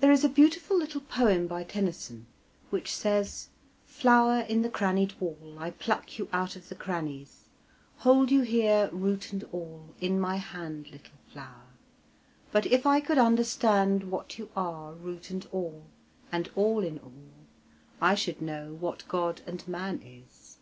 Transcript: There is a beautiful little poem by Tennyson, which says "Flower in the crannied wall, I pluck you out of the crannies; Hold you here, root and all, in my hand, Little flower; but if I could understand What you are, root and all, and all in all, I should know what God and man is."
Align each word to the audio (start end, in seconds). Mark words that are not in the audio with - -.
There 0.00 0.12
is 0.12 0.22
a 0.22 0.28
beautiful 0.28 0.76
little 0.76 1.00
poem 1.00 1.46
by 1.46 1.64
Tennyson, 1.64 2.26
which 2.68 2.94
says 2.94 3.48
"Flower 3.86 4.40
in 4.40 4.60
the 4.60 4.68
crannied 4.68 5.18
wall, 5.18 5.56
I 5.58 5.70
pluck 5.70 6.18
you 6.18 6.28
out 6.30 6.56
of 6.56 6.68
the 6.68 6.74
crannies; 6.74 7.48
Hold 8.00 8.30
you 8.30 8.42
here, 8.42 8.90
root 8.92 9.32
and 9.32 9.44
all, 9.52 9.94
in 9.98 10.20
my 10.20 10.36
hand, 10.36 10.90
Little 10.90 11.16
flower; 11.32 11.68
but 12.52 12.66
if 12.66 12.84
I 12.84 13.00
could 13.00 13.16
understand 13.16 14.10
What 14.10 14.36
you 14.36 14.50
are, 14.54 14.92
root 14.92 15.30
and 15.30 15.48
all, 15.52 15.86
and 16.30 16.50
all 16.54 16.80
in 16.84 16.98
all, 16.98 17.30
I 17.98 18.14
should 18.14 18.42
know 18.42 18.74
what 18.74 19.08
God 19.08 19.40
and 19.46 19.66
man 19.66 20.02
is." 20.02 20.58